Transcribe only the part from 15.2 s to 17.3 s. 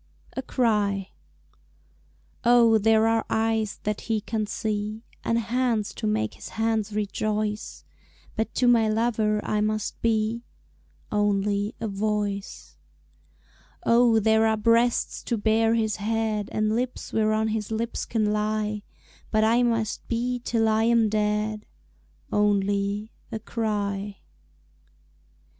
to bear his head, And lips